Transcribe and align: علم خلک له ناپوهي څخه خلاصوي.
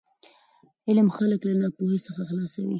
علم 0.87 1.07
خلک 1.17 1.39
له 1.47 1.53
ناپوهي 1.61 1.99
څخه 2.05 2.21
خلاصوي. 2.29 2.69